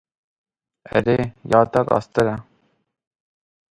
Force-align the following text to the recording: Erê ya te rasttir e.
Erê 1.01 1.17
ya 1.51 1.61
te 1.71 1.79
rasttir 1.91 2.27
e. 2.35 2.37